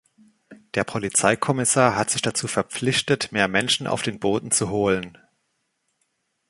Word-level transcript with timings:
Der 0.73 0.83
Polizeikommissar 0.83 1.95
hat 1.95 2.09
sich 2.09 2.23
dazu 2.23 2.47
verpflichtet, 2.47 3.31
mehr 3.31 3.47
Menschen 3.47 3.85
auf 3.85 4.01
den 4.01 4.19
Boden 4.19 4.49
zu 4.49 4.71
holen. 4.71 5.15